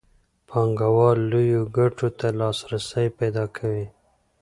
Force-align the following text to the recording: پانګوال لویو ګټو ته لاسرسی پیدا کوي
پانګوال 0.47 1.17
لویو 1.31 1.63
ګټو 1.77 2.07
ته 2.19 2.27
لاسرسی 2.39 3.07
پیدا 3.19 3.45
کوي 3.57 3.85